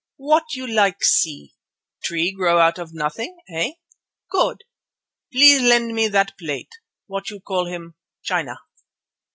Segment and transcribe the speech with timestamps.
[0.17, 1.53] What you like see?
[2.03, 3.73] Tree grow out of nothing, eh?
[4.31, 4.63] Good!
[5.31, 8.57] Please lend me that plate—what you call him—china."